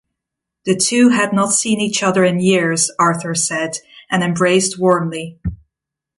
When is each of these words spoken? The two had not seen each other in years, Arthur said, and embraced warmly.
The 0.65 0.75
two 0.75 1.09
had 1.09 1.31
not 1.31 1.51
seen 1.53 1.79
each 1.79 2.01
other 2.01 2.25
in 2.25 2.39
years, 2.39 2.89
Arthur 2.97 3.35
said, 3.35 3.77
and 4.09 4.23
embraced 4.23 4.79
warmly. 4.79 5.37